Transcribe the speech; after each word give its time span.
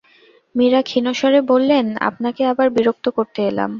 মীরা 0.55 0.81
ক্ষীণ 0.81 1.05
স্বরে 1.11 1.39
বললেন, 1.41 1.85
আপনাকে 1.99 2.41
আবার 2.45 2.67
বিরক্ত 2.69 3.05
করতে 3.09 3.39
এলাম। 3.41 3.69